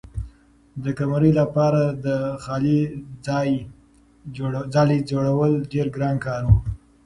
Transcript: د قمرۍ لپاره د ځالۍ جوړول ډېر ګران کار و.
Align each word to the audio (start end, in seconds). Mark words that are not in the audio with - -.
د 0.83 0.85
قمرۍ 0.99 1.31
لپاره 1.41 1.81
د 2.05 2.07
ځالۍ 4.73 4.97
جوړول 5.11 5.51
ډېر 5.71 5.87
ګران 5.95 6.15
کار 6.25 6.41
و. 6.45 6.49